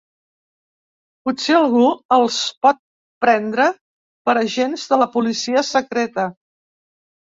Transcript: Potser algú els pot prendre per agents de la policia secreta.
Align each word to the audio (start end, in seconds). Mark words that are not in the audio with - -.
Potser 1.29 1.57
algú 1.57 1.83
els 2.17 2.39
pot 2.67 2.81
prendre 3.27 3.71
per 4.27 4.39
agents 4.45 4.91
de 4.93 5.03
la 5.05 5.13
policia 5.17 5.69
secreta. 5.75 6.31